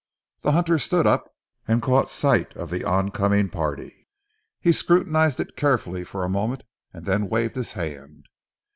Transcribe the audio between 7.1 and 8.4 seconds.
waved his hand.